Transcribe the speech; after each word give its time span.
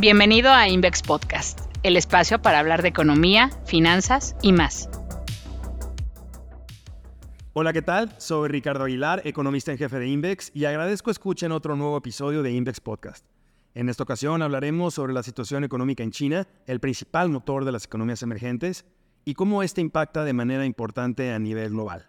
Bienvenido 0.00 0.52
a 0.52 0.68
Invex 0.68 1.02
Podcast, 1.02 1.58
el 1.82 1.96
espacio 1.96 2.40
para 2.40 2.60
hablar 2.60 2.82
de 2.82 2.88
economía, 2.88 3.50
finanzas 3.66 4.36
y 4.42 4.52
más. 4.52 4.88
Hola, 7.52 7.72
¿qué 7.72 7.82
tal? 7.82 8.14
Soy 8.16 8.48
Ricardo 8.48 8.84
Aguilar, 8.84 9.22
economista 9.24 9.72
en 9.72 9.78
jefe 9.78 9.98
de 9.98 10.06
Invex, 10.06 10.52
y 10.54 10.66
agradezco 10.66 11.10
escuchen 11.10 11.50
otro 11.50 11.74
nuevo 11.74 11.96
episodio 11.96 12.44
de 12.44 12.52
Invex 12.52 12.78
Podcast. 12.78 13.26
En 13.74 13.88
esta 13.88 14.04
ocasión 14.04 14.40
hablaremos 14.40 14.94
sobre 14.94 15.12
la 15.12 15.24
situación 15.24 15.64
económica 15.64 16.04
en 16.04 16.12
China, 16.12 16.46
el 16.66 16.78
principal 16.78 17.28
motor 17.28 17.64
de 17.64 17.72
las 17.72 17.86
economías 17.86 18.22
emergentes, 18.22 18.84
y 19.24 19.34
cómo 19.34 19.64
este 19.64 19.80
impacta 19.80 20.22
de 20.22 20.32
manera 20.32 20.64
importante 20.64 21.32
a 21.32 21.40
nivel 21.40 21.70
global. 21.70 22.08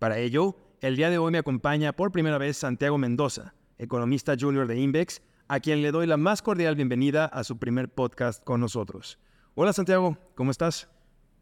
Para 0.00 0.18
ello, 0.18 0.56
el 0.80 0.96
día 0.96 1.10
de 1.10 1.18
hoy 1.18 1.30
me 1.30 1.38
acompaña 1.38 1.92
por 1.92 2.10
primera 2.10 2.38
vez 2.38 2.56
Santiago 2.56 2.98
Mendoza, 2.98 3.54
economista 3.78 4.34
junior 4.36 4.66
de 4.66 4.80
Invex, 4.80 5.22
a 5.48 5.60
quien 5.60 5.82
le 5.82 5.90
doy 5.90 6.06
la 6.06 6.16
más 6.16 6.42
cordial 6.42 6.74
bienvenida 6.74 7.26
a 7.26 7.44
su 7.44 7.58
primer 7.58 7.92
podcast 7.92 8.42
con 8.44 8.60
nosotros. 8.60 9.18
Hola 9.54 9.72
Santiago, 9.72 10.16
¿cómo 10.34 10.50
estás? 10.50 10.88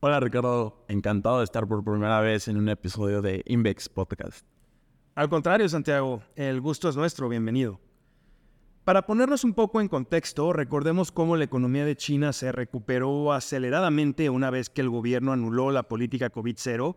Hola 0.01 0.19
Ricardo, 0.19 0.85
encantado 0.89 1.39
de 1.39 1.45
estar 1.45 1.69
por 1.69 1.85
primera 1.85 2.21
vez 2.21 2.49
en 2.49 2.57
un 2.57 2.69
episodio 2.69 3.23
de 3.23 3.43
Invex 3.47 3.89
Podcast. 3.89 4.45
Al 5.15 5.29
contrario 5.29 5.69
Santiago, 5.69 6.23
el 6.35 6.61
gusto 6.61 6.89
es 6.89 6.97
nuestro, 6.97 7.29
bienvenido. 7.29 7.81
Para 8.83 9.07
ponernos 9.07 9.45
un 9.45 9.55
poco 9.55 9.81
en 9.81 9.87
contexto, 9.87 10.53
recordemos 10.53 11.13
cómo 11.13 11.37
la 11.37 11.45
economía 11.45 11.85
de 11.85 11.95
China 11.95 12.33
se 12.33 12.51
recuperó 12.51 13.33
aceleradamente 13.33 14.29
una 14.29 14.51
vez 14.51 14.69
que 14.69 14.81
el 14.81 14.91
gobierno 14.91 15.33
anuló 15.33 15.71
la 15.71 15.85
política 15.85 16.33
COVID-0 16.33 16.97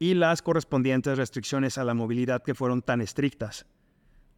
y 0.00 0.14
las 0.14 0.42
correspondientes 0.42 1.16
restricciones 1.16 1.78
a 1.78 1.84
la 1.84 1.94
movilidad 1.94 2.42
que 2.42 2.56
fueron 2.56 2.82
tan 2.82 3.00
estrictas. 3.00 3.66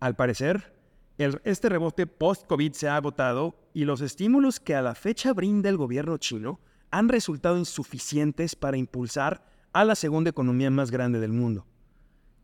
Al 0.00 0.16
parecer, 0.16 0.81
este 1.18 1.68
rebote 1.68 2.06
post-COVID 2.06 2.72
se 2.72 2.88
ha 2.88 2.96
agotado 2.96 3.54
y 3.74 3.84
los 3.84 4.00
estímulos 4.00 4.60
que 4.60 4.74
a 4.74 4.82
la 4.82 4.94
fecha 4.94 5.32
brinda 5.32 5.68
el 5.68 5.76
gobierno 5.76 6.16
chino 6.18 6.60
han 6.90 7.08
resultado 7.08 7.58
insuficientes 7.58 8.54
para 8.54 8.76
impulsar 8.76 9.44
a 9.72 9.84
la 9.84 9.94
segunda 9.94 10.30
economía 10.30 10.70
más 10.70 10.90
grande 10.90 11.20
del 11.20 11.32
mundo. 11.32 11.66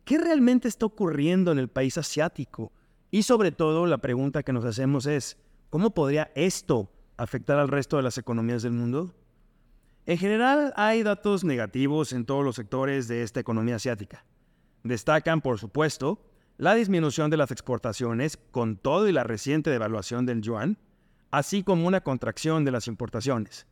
¿Qué 0.04 0.18
realmente 0.18 0.68
está 0.68 0.86
ocurriendo 0.86 1.52
en 1.52 1.58
el 1.58 1.68
país 1.68 1.98
asiático? 1.98 2.72
Y 3.10 3.22
sobre 3.22 3.52
todo 3.52 3.86
la 3.86 3.98
pregunta 3.98 4.42
que 4.42 4.52
nos 4.52 4.64
hacemos 4.64 5.06
es, 5.06 5.36
¿cómo 5.70 5.90
podría 5.90 6.30
esto 6.34 6.90
afectar 7.16 7.58
al 7.58 7.68
resto 7.68 7.96
de 7.96 8.02
las 8.02 8.16
economías 8.16 8.62
del 8.62 8.72
mundo? 8.72 9.14
En 10.06 10.16
general 10.16 10.72
hay 10.76 11.02
datos 11.02 11.44
negativos 11.44 12.14
en 12.14 12.24
todos 12.24 12.42
los 12.42 12.56
sectores 12.56 13.08
de 13.08 13.22
esta 13.22 13.40
economía 13.40 13.76
asiática. 13.76 14.24
Destacan, 14.82 15.42
por 15.42 15.58
supuesto, 15.58 16.22
la 16.58 16.74
disminución 16.74 17.30
de 17.30 17.36
las 17.36 17.52
exportaciones 17.52 18.36
con 18.50 18.76
todo 18.76 19.08
y 19.08 19.12
la 19.12 19.22
reciente 19.22 19.70
devaluación 19.70 20.26
del 20.26 20.42
yuan, 20.42 20.76
así 21.30 21.62
como 21.62 21.86
una 21.86 22.02
contracción 22.02 22.64
de 22.64 22.72
las 22.72 22.88
importaciones. 22.88 23.66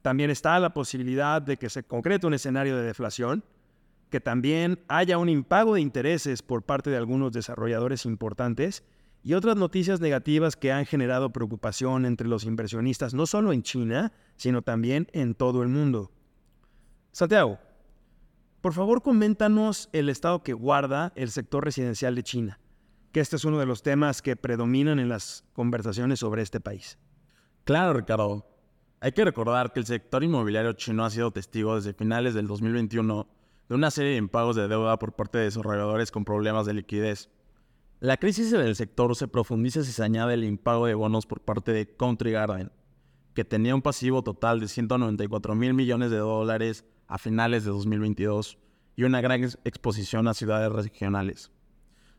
También 0.00 0.30
está 0.30 0.58
la 0.58 0.72
posibilidad 0.72 1.42
de 1.42 1.58
que 1.58 1.68
se 1.68 1.82
concrete 1.82 2.26
un 2.26 2.32
escenario 2.32 2.76
de 2.76 2.82
deflación, 2.82 3.44
que 4.08 4.20
también 4.20 4.80
haya 4.88 5.18
un 5.18 5.28
impago 5.28 5.74
de 5.74 5.82
intereses 5.82 6.40
por 6.42 6.62
parte 6.62 6.88
de 6.88 6.96
algunos 6.96 7.30
desarrolladores 7.30 8.06
importantes 8.06 8.84
y 9.22 9.34
otras 9.34 9.56
noticias 9.56 10.00
negativas 10.00 10.56
que 10.56 10.72
han 10.72 10.86
generado 10.86 11.30
preocupación 11.30 12.06
entre 12.06 12.26
los 12.26 12.44
inversionistas 12.44 13.12
no 13.12 13.26
solo 13.26 13.52
en 13.52 13.62
China, 13.62 14.12
sino 14.36 14.62
también 14.62 15.08
en 15.12 15.34
todo 15.34 15.62
el 15.62 15.68
mundo. 15.68 16.10
Santiago, 17.12 17.58
por 18.60 18.74
favor, 18.74 19.02
coméntanos 19.02 19.88
el 19.92 20.08
estado 20.08 20.42
que 20.42 20.52
guarda 20.52 21.12
el 21.16 21.30
sector 21.30 21.64
residencial 21.64 22.14
de 22.14 22.22
China, 22.22 22.60
que 23.12 23.20
este 23.20 23.36
es 23.36 23.44
uno 23.44 23.58
de 23.58 23.66
los 23.66 23.82
temas 23.82 24.20
que 24.20 24.36
predominan 24.36 24.98
en 24.98 25.08
las 25.08 25.44
conversaciones 25.54 26.20
sobre 26.20 26.42
este 26.42 26.60
país. 26.60 26.98
Claro, 27.64 27.94
Ricardo. 27.94 28.46
Hay 29.00 29.12
que 29.12 29.24
recordar 29.24 29.72
que 29.72 29.80
el 29.80 29.86
sector 29.86 30.22
inmobiliario 30.22 30.74
chino 30.74 31.06
ha 31.06 31.10
sido 31.10 31.30
testigo 31.30 31.76
desde 31.76 31.94
finales 31.94 32.34
del 32.34 32.46
2021 32.46 33.26
de 33.70 33.74
una 33.74 33.90
serie 33.90 34.10
de 34.10 34.18
impagos 34.18 34.56
de 34.56 34.68
deuda 34.68 34.98
por 34.98 35.14
parte 35.14 35.38
de 35.38 35.44
desarrolladores 35.44 36.10
con 36.10 36.26
problemas 36.26 36.66
de 36.66 36.74
liquidez. 36.74 37.30
La 38.00 38.18
crisis 38.18 38.50
del 38.50 38.76
sector 38.76 39.16
se 39.16 39.26
profundiza 39.26 39.84
si 39.84 39.92
se 39.92 40.02
añade 40.02 40.34
el 40.34 40.44
impago 40.44 40.84
de 40.84 40.94
bonos 40.94 41.24
por 41.24 41.40
parte 41.40 41.72
de 41.72 41.96
Country 41.96 42.32
Garden, 42.32 42.72
que 43.32 43.44
tenía 43.44 43.74
un 43.74 43.80
pasivo 43.80 44.22
total 44.22 44.60
de 44.60 44.68
194 44.68 45.54
mil 45.54 45.72
millones 45.72 46.10
de 46.10 46.18
dólares 46.18 46.84
a 47.10 47.18
finales 47.18 47.64
de 47.64 47.70
2022 47.70 48.56
y 48.96 49.02
una 49.02 49.20
gran 49.20 49.42
exposición 49.42 50.28
a 50.28 50.34
ciudades 50.34 50.72
regionales. 50.72 51.50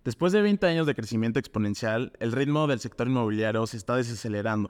Después 0.04 0.34
de 0.34 0.42
20 0.42 0.68
años 0.68 0.86
de 0.86 0.96
crecimiento 0.96 1.40
exponencial, 1.40 2.12
el 2.20 2.32
ritmo 2.32 2.68
del 2.68 2.80
sector 2.80 3.08
inmobiliario 3.08 3.66
se 3.68 3.78
está 3.78 3.96
desacelerando 3.96 4.70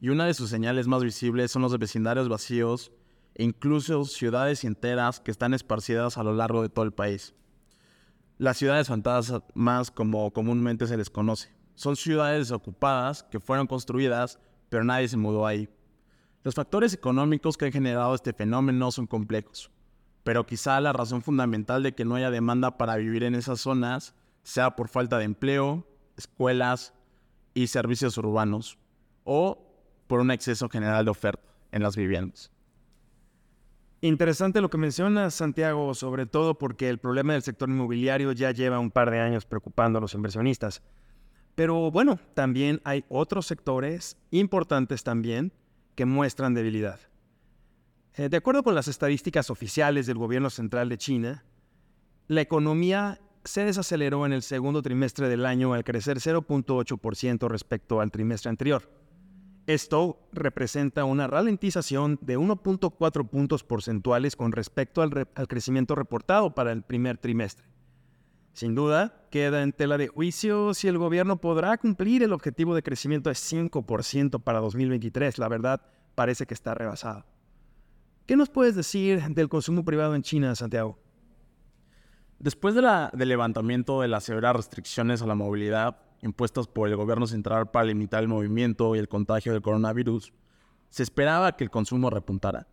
y 0.00 0.10
una 0.10 0.26
de 0.26 0.34
sus 0.34 0.50
señales 0.50 0.86
más 0.86 1.02
visibles 1.02 1.50
son 1.50 1.62
los 1.62 1.76
vecindarios 1.78 2.28
vacíos 2.28 2.92
e 3.34 3.44
incluso 3.44 4.04
ciudades 4.04 4.64
enteras 4.64 5.20
que 5.20 5.30
están 5.30 5.52
esparcidas 5.52 6.16
a 6.16 6.22
lo 6.22 6.32
largo 6.32 6.62
de 6.62 6.68
todo 6.68 6.84
el 6.84 6.92
país. 6.92 7.34
Las 8.38 8.58
ciudades 8.58 8.88
fantasmas, 8.88 9.90
como 9.90 10.30
comúnmente 10.32 10.86
se 10.86 10.96
les 10.96 11.10
conoce, 11.10 11.54
son 11.74 11.96
ciudades 11.96 12.48
desocupadas 12.48 13.24
que 13.24 13.40
fueron 13.40 13.66
construidas, 13.66 14.38
pero 14.68 14.84
nadie 14.84 15.08
se 15.08 15.16
mudó 15.16 15.46
ahí. 15.46 15.68
Los 16.46 16.54
factores 16.54 16.94
económicos 16.94 17.56
que 17.56 17.64
han 17.64 17.72
generado 17.72 18.14
este 18.14 18.32
fenómeno 18.32 18.92
son 18.92 19.08
complejos, 19.08 19.68
pero 20.22 20.46
quizá 20.46 20.80
la 20.80 20.92
razón 20.92 21.20
fundamental 21.20 21.82
de 21.82 21.92
que 21.92 22.04
no 22.04 22.14
haya 22.14 22.30
demanda 22.30 22.78
para 22.78 22.94
vivir 22.94 23.24
en 23.24 23.34
esas 23.34 23.60
zonas 23.60 24.14
sea 24.44 24.76
por 24.76 24.86
falta 24.86 25.18
de 25.18 25.24
empleo, 25.24 25.84
escuelas 26.16 26.94
y 27.52 27.66
servicios 27.66 28.16
urbanos, 28.16 28.78
o 29.24 29.58
por 30.06 30.20
un 30.20 30.30
exceso 30.30 30.68
general 30.68 31.06
de 31.06 31.10
oferta 31.10 31.42
en 31.72 31.82
las 31.82 31.96
viviendas. 31.96 32.52
Interesante 34.00 34.60
lo 34.60 34.70
que 34.70 34.78
menciona 34.78 35.32
Santiago, 35.32 35.94
sobre 35.94 36.26
todo 36.26 36.58
porque 36.58 36.88
el 36.88 36.98
problema 36.98 37.32
del 37.32 37.42
sector 37.42 37.68
inmobiliario 37.68 38.30
ya 38.30 38.52
lleva 38.52 38.78
un 38.78 38.92
par 38.92 39.10
de 39.10 39.18
años 39.18 39.44
preocupando 39.44 39.98
a 39.98 40.00
los 40.00 40.14
inversionistas. 40.14 40.80
Pero 41.56 41.90
bueno, 41.90 42.20
también 42.34 42.80
hay 42.84 43.04
otros 43.08 43.46
sectores 43.46 44.16
importantes 44.30 45.02
también 45.02 45.52
que 45.96 46.06
muestran 46.06 46.54
debilidad. 46.54 47.00
Eh, 48.14 48.28
de 48.28 48.36
acuerdo 48.36 48.62
con 48.62 48.74
las 48.74 48.86
estadísticas 48.86 49.50
oficiales 49.50 50.06
del 50.06 50.18
gobierno 50.18 50.50
central 50.50 50.88
de 50.88 50.98
China, 50.98 51.44
la 52.28 52.40
economía 52.40 53.20
se 53.44 53.64
desaceleró 53.64 54.26
en 54.26 54.32
el 54.32 54.42
segundo 54.42 54.82
trimestre 54.82 55.28
del 55.28 55.46
año 55.46 55.72
al 55.72 55.84
crecer 55.84 56.18
0.8% 56.18 57.48
respecto 57.48 58.00
al 58.00 58.10
trimestre 58.10 58.50
anterior. 58.50 58.90
Esto 59.66 60.20
representa 60.32 61.04
una 61.04 61.26
ralentización 61.26 62.18
de 62.22 62.38
1.4 62.38 63.28
puntos 63.28 63.64
porcentuales 63.64 64.36
con 64.36 64.52
respecto 64.52 65.02
al, 65.02 65.28
al, 65.34 65.48
crecimiento 65.48 65.94
reportado 65.94 66.54
para 66.54 66.72
el 66.72 66.82
primer 66.82 67.18
trimestre. 67.18 67.66
Sin 68.56 68.74
duda, 68.74 69.12
queda 69.30 69.62
en 69.62 69.74
tela 69.74 69.98
de 69.98 70.08
juicio 70.08 70.72
si 70.72 70.88
el 70.88 70.96
gobierno 70.96 71.42
podrá 71.42 71.76
cumplir 71.76 72.22
el 72.22 72.32
objetivo 72.32 72.74
de 72.74 72.82
crecimiento 72.82 73.28
de 73.28 73.34
5% 73.34 74.42
para 74.42 74.60
2023. 74.60 75.36
La 75.36 75.48
verdad, 75.48 75.82
parece 76.14 76.46
que 76.46 76.54
está 76.54 76.72
rebasado. 76.72 77.26
¿Qué 78.24 78.34
nos 78.34 78.48
puedes 78.48 78.74
decir 78.74 79.22
del 79.34 79.50
consumo 79.50 79.84
privado 79.84 80.14
en 80.14 80.22
China, 80.22 80.54
Santiago? 80.54 80.98
Después 82.38 82.74
del 82.74 83.28
levantamiento 83.28 84.00
de 84.00 84.08
las 84.08 84.24
severas 84.24 84.56
restricciones 84.56 85.20
a 85.20 85.26
la 85.26 85.34
movilidad 85.34 85.98
impuestas 86.22 86.66
por 86.66 86.88
el 86.88 86.96
gobierno 86.96 87.26
central 87.26 87.70
para 87.70 87.84
limitar 87.84 88.22
el 88.22 88.28
movimiento 88.28 88.96
y 88.96 89.00
el 89.00 89.08
contagio 89.10 89.52
del 89.52 89.60
coronavirus, 89.60 90.32
se 90.88 91.02
esperaba 91.02 91.58
que 91.58 91.64
el 91.64 91.70
consumo 91.70 92.08
repuntara. 92.08 92.66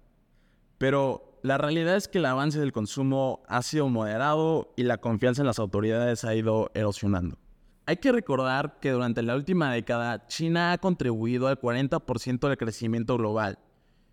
Pero 0.78 1.33
la 1.44 1.58
realidad 1.58 1.98
es 1.98 2.08
que 2.08 2.20
el 2.20 2.26
avance 2.26 2.58
del 2.58 2.72
consumo 2.72 3.44
ha 3.50 3.62
sido 3.62 3.90
moderado 3.90 4.74
y 4.78 4.84
la 4.84 5.00
confianza 5.00 5.42
en 5.42 5.48
las 5.48 5.60
autoridades 5.60 6.24
ha 6.24 6.34
ido 6.34 6.72
erosionando. 6.74 7.38
Hay 7.86 7.98
que 7.98 8.14
recordar 8.14 8.80
que 8.80 8.92
durante 8.92 9.22
la 9.24 9.36
última 9.36 9.74
década 9.74 10.26
China 10.28 10.72
ha 10.72 10.78
contribuido 10.78 11.48
al 11.48 11.60
40% 11.60 12.48
del 12.48 12.58
crecimiento 12.58 13.18
global, 13.18 13.60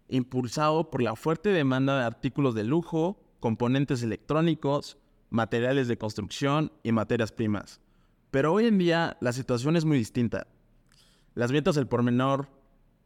impulsado 0.08 0.90
por 0.90 1.02
la 1.02 1.14
fuerte 1.14 1.50
demanda 1.50 2.00
de 2.00 2.04
artículos 2.04 2.56
de 2.56 2.64
lujo, 2.64 3.22
componentes 3.38 4.02
electrónicos, 4.02 4.98
materiales 5.28 5.86
de 5.86 5.98
construcción 5.98 6.72
y 6.82 6.90
materias 6.90 7.30
primas. 7.30 7.80
Pero 8.32 8.52
hoy 8.52 8.66
en 8.66 8.78
día 8.78 9.16
la 9.20 9.32
situación 9.32 9.76
es 9.76 9.84
muy 9.84 9.98
distinta. 9.98 10.48
Las 11.34 11.52
ventas 11.52 11.76
del 11.76 11.86
por 11.86 12.02
menor 12.02 12.48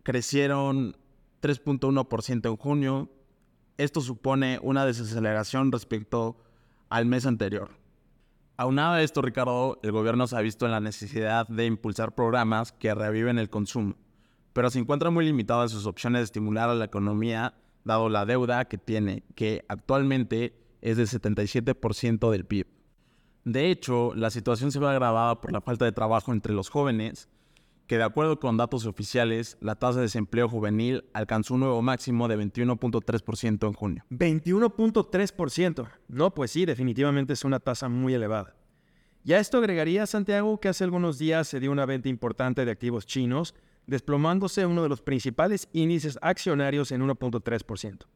crecieron 0.02 0.96
3.1% 1.42 2.48
en 2.48 2.56
junio, 2.56 3.10
esto 3.78 4.00
supone 4.00 4.58
una 4.62 4.86
desaceleración 4.86 5.72
respecto 5.72 6.36
al 6.88 7.06
mes 7.06 7.26
anterior. 7.26 7.70
Aunado 8.56 8.94
a 8.94 9.02
esto, 9.02 9.20
Ricardo, 9.20 9.80
el 9.82 9.90
gobierno 9.90 10.26
se 10.26 10.36
ha 10.36 10.40
visto 10.40 10.64
en 10.64 10.72
la 10.72 10.80
necesidad 10.80 11.48
de 11.48 11.66
impulsar 11.66 12.14
programas 12.14 12.72
que 12.72 12.94
reviven 12.94 13.38
el 13.38 13.50
consumo, 13.50 13.96
pero 14.52 14.70
se 14.70 14.78
encuentra 14.78 15.10
muy 15.10 15.24
limitado 15.24 15.64
en 15.64 15.68
sus 15.68 15.86
opciones 15.86 16.20
de 16.20 16.24
estimular 16.24 16.70
a 16.70 16.74
la 16.74 16.84
economía, 16.84 17.54
dado 17.82 18.08
la 18.08 18.24
deuda 18.26 18.66
que 18.66 18.78
tiene, 18.78 19.24
que 19.34 19.64
actualmente 19.68 20.54
es 20.82 20.96
del 20.96 21.08
77% 21.08 22.30
del 22.30 22.44
PIB. 22.44 22.68
De 23.44 23.70
hecho, 23.70 24.14
la 24.14 24.30
situación 24.30 24.70
se 24.70 24.78
ve 24.78 24.86
agravada 24.86 25.40
por 25.40 25.52
la 25.52 25.60
falta 25.60 25.84
de 25.84 25.92
trabajo 25.92 26.32
entre 26.32 26.54
los 26.54 26.70
jóvenes 26.70 27.28
que 27.86 27.98
de 27.98 28.04
acuerdo 28.04 28.40
con 28.40 28.56
datos 28.56 28.86
oficiales, 28.86 29.56
la 29.60 29.74
tasa 29.74 29.98
de 29.98 30.06
desempleo 30.06 30.48
juvenil 30.48 31.04
alcanzó 31.12 31.54
un 31.54 31.60
nuevo 31.60 31.82
máximo 31.82 32.28
de 32.28 32.38
21.3% 32.38 33.66
en 33.66 33.72
junio. 33.72 34.04
21.3%. 34.10 35.88
No, 36.08 36.34
pues 36.34 36.50
sí, 36.50 36.64
definitivamente 36.64 37.34
es 37.34 37.44
una 37.44 37.60
tasa 37.60 37.88
muy 37.88 38.14
elevada. 38.14 38.56
Y 39.22 39.32
a 39.32 39.38
esto 39.38 39.58
agregaría, 39.58 40.06
Santiago, 40.06 40.60
que 40.60 40.68
hace 40.68 40.84
algunos 40.84 41.18
días 41.18 41.48
se 41.48 41.60
dio 41.60 41.72
una 41.72 41.86
venta 41.86 42.08
importante 42.08 42.64
de 42.64 42.70
activos 42.70 43.06
chinos, 43.06 43.54
desplomándose 43.86 44.66
uno 44.66 44.82
de 44.82 44.88
los 44.88 45.02
principales 45.02 45.68
índices 45.72 46.18
accionarios 46.22 46.92
en 46.92 47.02
1.3%. 47.02 48.06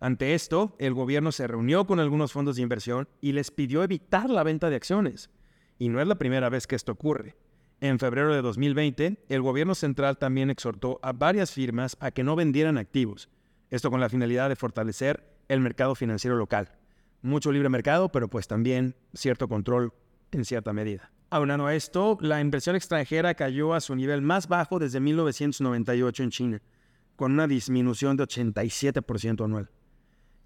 Ante 0.00 0.34
esto, 0.34 0.76
el 0.78 0.94
gobierno 0.94 1.30
se 1.30 1.46
reunió 1.46 1.86
con 1.86 2.00
algunos 2.00 2.32
fondos 2.32 2.56
de 2.56 2.62
inversión 2.62 3.08
y 3.20 3.32
les 3.32 3.50
pidió 3.50 3.82
evitar 3.82 4.30
la 4.30 4.42
venta 4.42 4.70
de 4.70 4.76
acciones. 4.76 5.28
Y 5.78 5.90
no 5.90 6.00
es 6.00 6.06
la 6.06 6.16
primera 6.16 6.48
vez 6.48 6.66
que 6.66 6.76
esto 6.76 6.92
ocurre. 6.92 7.36
En 7.82 7.98
febrero 7.98 8.34
de 8.34 8.42
2020, 8.42 9.24
el 9.30 9.40
gobierno 9.40 9.74
central 9.74 10.18
también 10.18 10.50
exhortó 10.50 11.00
a 11.02 11.12
varias 11.12 11.50
firmas 11.50 11.96
a 11.98 12.10
que 12.10 12.22
no 12.22 12.36
vendieran 12.36 12.76
activos, 12.76 13.30
esto 13.70 13.90
con 13.90 14.00
la 14.00 14.10
finalidad 14.10 14.50
de 14.50 14.56
fortalecer 14.56 15.24
el 15.48 15.60
mercado 15.60 15.94
financiero 15.94 16.36
local. 16.36 16.72
Mucho 17.22 17.50
libre 17.50 17.70
mercado, 17.70 18.12
pero 18.12 18.28
pues 18.28 18.46
también 18.46 18.96
cierto 19.14 19.48
control 19.48 19.94
en 20.30 20.44
cierta 20.44 20.74
medida. 20.74 21.10
Aunando 21.30 21.66
a 21.66 21.74
esto, 21.74 22.18
la 22.20 22.42
inversión 22.42 22.76
extranjera 22.76 23.34
cayó 23.34 23.72
a 23.72 23.80
su 23.80 23.96
nivel 23.96 24.20
más 24.20 24.46
bajo 24.46 24.78
desde 24.78 25.00
1998 25.00 26.22
en 26.22 26.30
China, 26.30 26.62
con 27.16 27.32
una 27.32 27.46
disminución 27.46 28.14
de 28.18 28.24
87% 28.24 29.42
anual. 29.42 29.70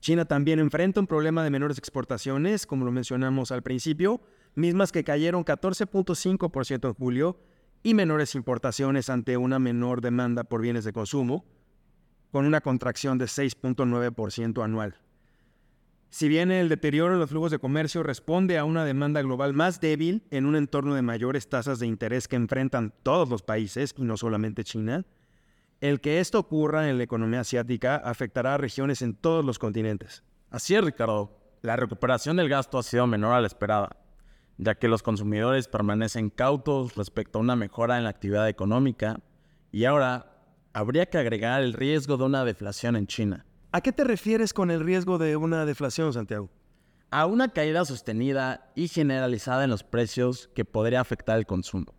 China 0.00 0.24
también 0.26 0.60
enfrenta 0.60 1.00
un 1.00 1.08
problema 1.08 1.42
de 1.42 1.50
menores 1.50 1.78
exportaciones, 1.78 2.66
como 2.66 2.84
lo 2.84 2.92
mencionamos 2.92 3.50
al 3.50 3.62
principio, 3.62 4.20
mismas 4.54 4.92
que 4.92 5.04
cayeron 5.04 5.44
14.5% 5.44 6.88
en 6.88 6.94
julio, 6.94 7.38
y 7.84 7.92
menores 7.92 8.34
importaciones 8.34 9.10
ante 9.10 9.36
una 9.36 9.58
menor 9.58 10.00
demanda 10.00 10.42
por 10.42 10.62
bienes 10.62 10.84
de 10.84 10.92
consumo, 10.92 11.44
con 12.32 12.46
una 12.46 12.62
contracción 12.62 13.18
de 13.18 13.26
6.9% 13.26 14.64
anual. 14.64 14.96
Si 16.08 16.28
bien 16.28 16.50
el 16.50 16.68
deterioro 16.68 17.12
en 17.12 17.20
los 17.20 17.28
flujos 17.28 17.50
de 17.50 17.58
comercio 17.58 18.02
responde 18.02 18.56
a 18.56 18.64
una 18.64 18.84
demanda 18.84 19.20
global 19.20 19.52
más 19.52 19.80
débil 19.80 20.22
en 20.30 20.46
un 20.46 20.56
entorno 20.56 20.94
de 20.94 21.02
mayores 21.02 21.48
tasas 21.48 21.78
de 21.78 21.86
interés 21.86 22.26
que 22.26 22.36
enfrentan 22.36 22.94
todos 23.02 23.28
los 23.28 23.42
países 23.42 23.94
y 23.98 24.02
no 24.02 24.16
solamente 24.16 24.64
China, 24.64 25.04
el 25.80 26.00
que 26.00 26.20
esto 26.20 26.38
ocurra 26.38 26.88
en 26.88 26.96
la 26.98 27.04
economía 27.04 27.40
asiática 27.40 27.96
afectará 27.96 28.54
a 28.54 28.58
regiones 28.58 29.02
en 29.02 29.14
todos 29.14 29.44
los 29.44 29.58
continentes. 29.58 30.22
Así 30.50 30.74
es, 30.74 30.82
Ricardo. 30.82 31.36
La 31.62 31.76
recuperación 31.76 32.36
del 32.36 32.48
gasto 32.48 32.78
ha 32.78 32.82
sido 32.82 33.06
menor 33.06 33.32
a 33.34 33.40
la 33.40 33.46
esperada 33.46 34.03
ya 34.58 34.74
que 34.74 34.88
los 34.88 35.02
consumidores 35.02 35.68
permanecen 35.68 36.30
cautos 36.30 36.94
respecto 36.94 37.38
a 37.38 37.42
una 37.42 37.56
mejora 37.56 37.98
en 37.98 38.04
la 38.04 38.10
actividad 38.10 38.48
económica 38.48 39.20
y 39.72 39.84
ahora 39.84 40.34
habría 40.72 41.06
que 41.06 41.18
agregar 41.18 41.62
el 41.62 41.72
riesgo 41.72 42.16
de 42.16 42.24
una 42.24 42.44
deflación 42.44 42.96
en 42.96 43.06
China. 43.06 43.44
¿A 43.72 43.80
qué 43.80 43.92
te 43.92 44.04
refieres 44.04 44.52
con 44.52 44.70
el 44.70 44.80
riesgo 44.80 45.18
de 45.18 45.36
una 45.36 45.66
deflación, 45.66 46.12
Santiago? 46.12 46.48
A 47.10 47.26
una 47.26 47.48
caída 47.48 47.84
sostenida 47.84 48.70
y 48.74 48.88
generalizada 48.88 49.64
en 49.64 49.70
los 49.70 49.82
precios 49.82 50.48
que 50.54 50.64
podría 50.64 51.00
afectar 51.00 51.38
el 51.38 51.46
consumo. 51.46 51.94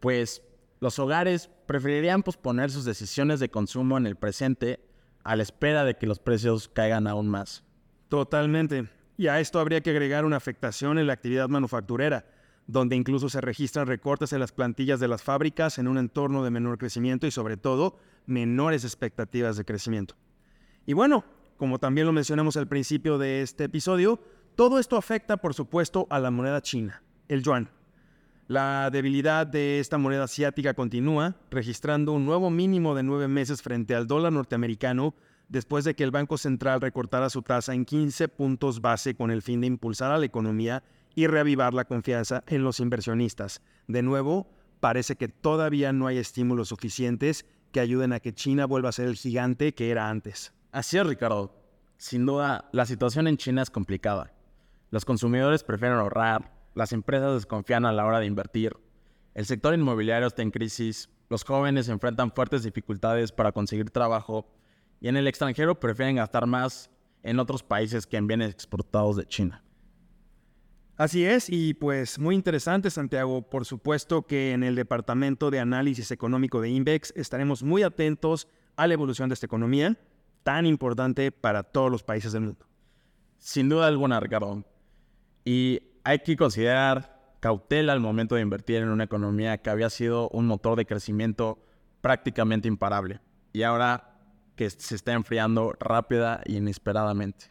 Pues 0.00 0.42
los 0.80 0.98
hogares 0.98 1.50
preferirían 1.66 2.22
posponer 2.22 2.70
sus 2.70 2.84
decisiones 2.84 3.40
de 3.40 3.50
consumo 3.50 3.98
en 3.98 4.06
el 4.06 4.16
presente 4.16 4.80
a 5.24 5.36
la 5.36 5.42
espera 5.42 5.84
de 5.84 5.96
que 5.96 6.06
los 6.06 6.20
precios 6.20 6.68
caigan 6.68 7.06
aún 7.06 7.28
más. 7.28 7.64
Totalmente. 8.08 8.88
Y 9.18 9.26
a 9.26 9.40
esto 9.40 9.58
habría 9.58 9.80
que 9.80 9.90
agregar 9.90 10.24
una 10.24 10.36
afectación 10.36 10.96
en 10.96 11.08
la 11.08 11.12
actividad 11.12 11.48
manufacturera, 11.48 12.24
donde 12.68 12.94
incluso 12.94 13.28
se 13.28 13.40
registran 13.40 13.88
recortes 13.88 14.32
en 14.32 14.38
las 14.38 14.52
plantillas 14.52 15.00
de 15.00 15.08
las 15.08 15.22
fábricas 15.22 15.78
en 15.78 15.88
un 15.88 15.98
entorno 15.98 16.44
de 16.44 16.50
menor 16.50 16.78
crecimiento 16.78 17.26
y 17.26 17.32
sobre 17.32 17.56
todo 17.56 17.98
menores 18.26 18.84
expectativas 18.84 19.56
de 19.56 19.64
crecimiento. 19.64 20.14
Y 20.86 20.92
bueno, 20.92 21.24
como 21.56 21.80
también 21.80 22.06
lo 22.06 22.12
mencionamos 22.12 22.56
al 22.56 22.68
principio 22.68 23.18
de 23.18 23.42
este 23.42 23.64
episodio, 23.64 24.20
todo 24.54 24.78
esto 24.78 24.96
afecta 24.96 25.36
por 25.38 25.52
supuesto 25.52 26.06
a 26.10 26.20
la 26.20 26.30
moneda 26.30 26.62
china, 26.62 27.02
el 27.26 27.42
yuan. 27.42 27.70
La 28.46 28.88
debilidad 28.90 29.48
de 29.48 29.80
esta 29.80 29.98
moneda 29.98 30.24
asiática 30.24 30.74
continúa, 30.74 31.34
registrando 31.50 32.12
un 32.12 32.24
nuevo 32.24 32.50
mínimo 32.50 32.94
de 32.94 33.02
nueve 33.02 33.26
meses 33.26 33.62
frente 33.62 33.96
al 33.96 34.06
dólar 34.06 34.32
norteamericano 34.32 35.14
después 35.48 35.84
de 35.84 35.94
que 35.94 36.04
el 36.04 36.10
Banco 36.10 36.38
Central 36.38 36.80
recortara 36.80 37.30
su 37.30 37.42
tasa 37.42 37.74
en 37.74 37.84
15 37.84 38.28
puntos 38.28 38.80
base 38.80 39.14
con 39.14 39.30
el 39.30 39.42
fin 39.42 39.60
de 39.60 39.66
impulsar 39.66 40.12
a 40.12 40.18
la 40.18 40.26
economía 40.26 40.82
y 41.14 41.26
reavivar 41.26 41.74
la 41.74 41.84
confianza 41.84 42.44
en 42.46 42.62
los 42.62 42.80
inversionistas. 42.80 43.62
De 43.86 44.02
nuevo, 44.02 44.50
parece 44.80 45.16
que 45.16 45.28
todavía 45.28 45.92
no 45.92 46.06
hay 46.06 46.18
estímulos 46.18 46.68
suficientes 46.68 47.46
que 47.72 47.80
ayuden 47.80 48.12
a 48.12 48.20
que 48.20 48.32
China 48.32 48.66
vuelva 48.66 48.90
a 48.90 48.92
ser 48.92 49.06
el 49.06 49.16
gigante 49.16 49.74
que 49.74 49.90
era 49.90 50.08
antes. 50.08 50.52
Así 50.70 50.98
es, 50.98 51.06
Ricardo. 51.06 51.54
Sin 51.96 52.26
duda, 52.26 52.68
la 52.72 52.86
situación 52.86 53.26
en 53.26 53.36
China 53.36 53.62
es 53.62 53.70
complicada. 53.70 54.32
Los 54.90 55.04
consumidores 55.04 55.64
prefieren 55.64 55.98
ahorrar, 55.98 56.52
las 56.74 56.92
empresas 56.92 57.34
desconfían 57.34 57.84
a 57.84 57.92
la 57.92 58.06
hora 58.06 58.20
de 58.20 58.26
invertir, 58.26 58.76
el 59.34 59.46
sector 59.46 59.74
inmobiliario 59.74 60.26
está 60.26 60.42
en 60.42 60.50
crisis, 60.50 61.10
los 61.28 61.44
jóvenes 61.44 61.88
enfrentan 61.88 62.32
fuertes 62.32 62.64
dificultades 62.64 63.30
para 63.30 63.52
conseguir 63.52 63.90
trabajo 63.90 64.46
y 65.00 65.08
en 65.08 65.16
el 65.16 65.26
extranjero 65.26 65.78
prefieren 65.78 66.16
gastar 66.16 66.46
más 66.46 66.90
en 67.22 67.38
otros 67.38 67.62
países 67.62 68.06
que 68.06 68.16
en 68.16 68.26
bienes 68.26 68.50
exportados 68.50 69.16
de 69.16 69.26
China. 69.26 69.62
Así 70.96 71.24
es, 71.24 71.48
y 71.48 71.74
pues 71.74 72.18
muy 72.18 72.34
interesante 72.34 72.90
Santiago, 72.90 73.42
por 73.42 73.64
supuesto 73.64 74.26
que 74.26 74.52
en 74.52 74.64
el 74.64 74.74
Departamento 74.74 75.50
de 75.50 75.60
Análisis 75.60 76.10
Económico 76.10 76.60
de 76.60 76.70
INVEX 76.70 77.12
estaremos 77.14 77.62
muy 77.62 77.84
atentos 77.84 78.48
a 78.74 78.88
la 78.88 78.94
evolución 78.94 79.28
de 79.28 79.34
esta 79.34 79.46
economía, 79.46 79.96
tan 80.42 80.66
importante 80.66 81.30
para 81.30 81.62
todos 81.62 81.90
los 81.90 82.02
países 82.02 82.32
del 82.32 82.42
mundo. 82.42 82.66
Sin 83.38 83.68
duda 83.68 83.86
alguna, 83.86 84.18
Ricardo. 84.18 84.64
Y 85.44 85.82
hay 86.02 86.18
que 86.18 86.36
considerar 86.36 87.36
cautela 87.40 87.92
al 87.92 88.00
momento 88.00 88.34
de 88.34 88.40
invertir 88.40 88.76
en 88.76 88.88
una 88.88 89.04
economía 89.04 89.58
que 89.58 89.70
había 89.70 89.90
sido 89.90 90.28
un 90.30 90.46
motor 90.46 90.76
de 90.76 90.86
crecimiento 90.86 91.58
prácticamente 92.00 92.66
imparable. 92.66 93.20
Y 93.52 93.62
ahora 93.62 94.07
que 94.58 94.68
se 94.68 94.96
está 94.96 95.12
enfriando 95.12 95.72
rápida 95.78 96.42
y 96.44 96.56
inesperadamente. 96.56 97.46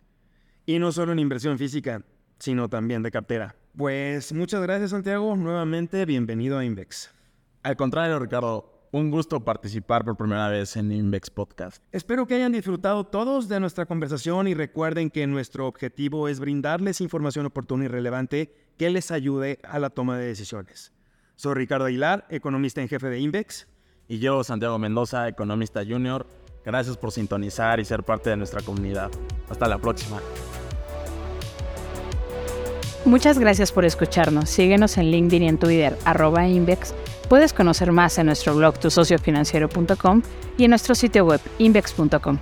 Y 0.65 0.77
no 0.77 0.91
solo 0.91 1.13
en 1.13 1.19
inversión 1.19 1.57
física, 1.57 2.03
sino 2.37 2.67
también 2.67 3.01
de 3.01 3.11
cartera. 3.11 3.55
Pues 3.77 4.33
muchas 4.33 4.61
gracias 4.61 4.89
Santiago, 4.91 5.35
nuevamente 5.37 6.05
bienvenido 6.05 6.57
a 6.57 6.65
Invex. 6.65 7.09
Al 7.63 7.77
contrario 7.77 8.19
Ricardo, 8.19 8.89
un 8.91 9.09
gusto 9.09 9.45
participar 9.45 10.03
por 10.03 10.17
primera 10.17 10.49
vez 10.49 10.75
en 10.75 10.91
Invex 10.91 11.29
Podcast. 11.29 11.81
Espero 11.93 12.27
que 12.27 12.35
hayan 12.35 12.51
disfrutado 12.51 13.05
todos 13.05 13.47
de 13.47 13.61
nuestra 13.61 13.85
conversación 13.85 14.49
y 14.49 14.53
recuerden 14.53 15.09
que 15.09 15.25
nuestro 15.27 15.65
objetivo 15.65 16.27
es 16.27 16.41
brindarles 16.41 16.99
información 16.99 17.45
oportuna 17.45 17.85
y 17.85 17.87
relevante 17.87 18.53
que 18.77 18.89
les 18.89 19.11
ayude 19.11 19.59
a 19.63 19.79
la 19.79 19.91
toma 19.91 20.17
de 20.17 20.27
decisiones. 20.27 20.91
Soy 21.37 21.53
Ricardo 21.53 21.85
Aguilar, 21.85 22.25
economista 22.29 22.81
en 22.81 22.89
jefe 22.89 23.07
de 23.07 23.19
Invex. 23.19 23.65
Y 24.09 24.19
yo, 24.19 24.43
Santiago 24.43 24.77
Mendoza, 24.77 25.29
economista 25.29 25.85
junior 25.85 26.25
Gracias 26.67 26.97
por 26.97 27.13
sintonizar 27.13 27.79
y 27.79 27.85
ser 27.85 28.03
parte 28.03 28.29
de 28.29 28.35
nuestra 28.35 28.61
comunidad. 28.61 29.09
Hasta 29.49 29.69
la 29.69 29.77
próxima. 29.77 30.19
Muchas 33.05 33.39
gracias 33.39 33.71
por 33.71 33.85
escucharnos. 33.85 34.49
Síguenos 34.49 34.97
en 34.97 35.09
LinkedIn 35.09 35.43
y 35.43 35.47
en 35.47 35.57
Twitter, 35.59 35.97
arroba 36.03 36.45
Invex. 36.45 36.93
Puedes 37.29 37.53
conocer 37.53 37.93
más 37.93 38.17
en 38.17 38.25
nuestro 38.25 38.53
blog 38.53 38.79
tusociofinanciero.com 38.79 40.21
y 40.57 40.65
en 40.65 40.69
nuestro 40.71 40.93
sitio 40.93 41.23
web 41.23 41.39
invex.com. 41.57 42.37